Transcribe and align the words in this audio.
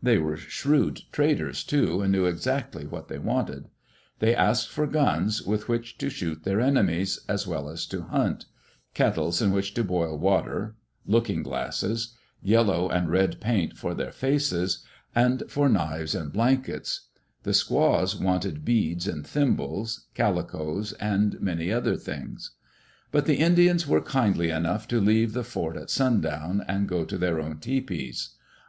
They 0.00 0.16
were 0.16 0.36
shrewd 0.36 1.00
traders, 1.10 1.64
too, 1.64 2.02
and 2.02 2.12
knew 2.12 2.24
exactly 2.24 2.86
what 2.86 3.08
they 3.08 3.18
wanted. 3.18 3.66
They 4.20 4.32
asked 4.32 4.68
for 4.68 4.86
guns, 4.86 5.42
with 5.42 5.68
which 5.68 5.98
to 5.98 6.08
shoot 6.08 6.44
their 6.44 6.60
enemies, 6.60 7.18
as 7.28 7.48
well 7.48 7.68
as 7.68 7.84
to 7.86 8.02
hunt; 8.02 8.44
kettles 8.94 9.42
in 9.42 9.50
which 9.50 9.74
to 9.74 9.82
boil 9.82 10.16
water; 10.16 10.76
looking 11.04 11.42
glasses; 11.42 12.14
yellow 12.40 12.90
and 12.90 13.10
red 13.10 13.40
paint 13.40 13.76
for 13.76 13.92
their 13.92 14.12
faces; 14.12 14.86
and 15.16 15.42
for 15.48 15.68
knives 15.68 16.14
and 16.14 16.26
[6i] 16.26 16.28
^, 16.32 16.32
Digitized 16.32 16.34
by 16.36 16.36
VjOOQ 16.36 16.36
LC 16.36 16.36
EARLY 16.36 16.36
DAYS 16.36 16.36
IN 16.36 16.36
OLD 16.36 16.36
OREGON 16.36 16.38
blankets. 16.62 17.00
The 17.42 17.54
squaws 17.54 18.16
wanted 18.20 18.64
beads 18.64 19.08
and 19.08 19.26
thimbles, 19.26 20.06
calicoes, 20.14 20.92
and 21.00 21.40
many 21.40 21.72
other 21.72 21.96
things. 21.96 22.52
But 23.10 23.26
the 23.26 23.38
Indians 23.40 23.88
were 23.88 24.00
kindly 24.00 24.46
enou^ 24.46 24.86
to 24.86 25.00
leave 25.00 25.32
the 25.32 25.42
"fort'' 25.42 25.76
at 25.76 25.90
sundown 25.90 26.62
and 26.68 26.88
go 26.88 27.04
to 27.04 27.18
their 27.18 27.40
own 27.40 27.56
tepees. 27.56 28.36